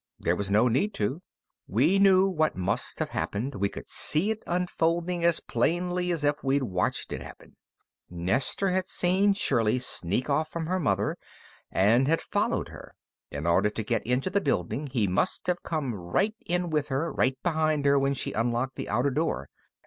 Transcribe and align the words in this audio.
There 0.17 0.35
was 0.35 0.49
no 0.49 0.67
need 0.67 0.95
to. 0.95 1.21
We 1.67 1.99
knew 1.99 2.25
what 2.25 2.55
must 2.57 2.97
have 2.97 3.09
happened, 3.09 3.53
we 3.53 3.69
could 3.69 3.87
see 3.87 4.31
it 4.31 4.41
unfolding 4.47 5.23
as 5.23 5.39
plainly 5.39 6.09
as 6.09 6.23
if 6.23 6.43
we'd 6.43 6.63
watched 6.63 7.13
it 7.13 7.21
happen. 7.21 7.55
Nestor 8.09 8.69
had 8.69 8.87
seen 8.87 9.35
Shirley 9.35 9.77
sneak 9.77 10.27
off 10.27 10.49
from 10.49 10.65
her 10.65 10.79
mother 10.79 11.19
and 11.71 12.07
had 12.07 12.19
followed 12.19 12.69
her. 12.69 12.95
In 13.29 13.45
order 13.45 13.69
to 13.69 13.83
get 13.83 14.01
into 14.01 14.31
the 14.31 14.41
building, 14.41 14.87
he 14.87 15.05
must 15.07 15.45
have 15.45 15.61
come 15.61 15.93
right 15.93 16.33
in 16.47 16.71
with 16.71 16.87
her, 16.87 17.13
right 17.13 17.37
behind 17.43 17.85
her 17.85 17.99
when 17.99 18.15
she 18.15 18.31
unlocked 18.33 18.77
the 18.77 18.89
outer 18.89 19.11
door. 19.11 19.49